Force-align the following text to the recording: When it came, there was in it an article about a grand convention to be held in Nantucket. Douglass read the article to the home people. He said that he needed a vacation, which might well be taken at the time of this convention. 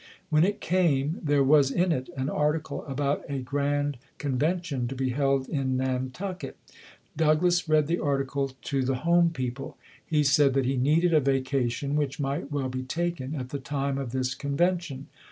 When 0.31 0.43
it 0.43 0.61
came, 0.61 1.19
there 1.23 1.43
was 1.43 1.69
in 1.69 1.91
it 1.91 2.09
an 2.17 2.27
article 2.27 2.83
about 2.87 3.23
a 3.29 3.37
grand 3.37 3.99
convention 4.17 4.87
to 4.87 4.95
be 4.95 5.09
held 5.09 5.47
in 5.47 5.77
Nantucket. 5.77 6.57
Douglass 7.15 7.69
read 7.69 7.85
the 7.85 7.99
article 7.99 8.49
to 8.63 8.81
the 8.83 8.95
home 9.05 9.29
people. 9.29 9.77
He 10.03 10.23
said 10.23 10.55
that 10.55 10.65
he 10.65 10.75
needed 10.75 11.13
a 11.13 11.19
vacation, 11.19 11.95
which 11.95 12.19
might 12.19 12.51
well 12.51 12.69
be 12.69 12.81
taken 12.81 13.35
at 13.35 13.49
the 13.49 13.59
time 13.59 13.99
of 13.99 14.11
this 14.11 14.33
convention. 14.33 15.05